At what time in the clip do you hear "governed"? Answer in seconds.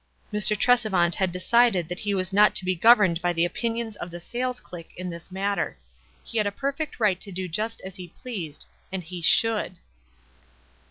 2.73-3.21